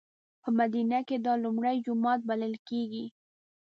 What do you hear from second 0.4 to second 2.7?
په مدینه کې دا لومړی جومات بللی